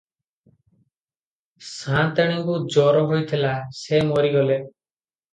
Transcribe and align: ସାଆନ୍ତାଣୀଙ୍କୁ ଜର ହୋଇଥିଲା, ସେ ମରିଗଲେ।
ସାଆନ୍ତାଣୀଙ୍କୁ 1.71 2.55
ଜର 2.75 3.03
ହୋଇଥିଲା, 3.11 3.51
ସେ 3.81 4.01
ମରିଗଲେ। 4.13 4.57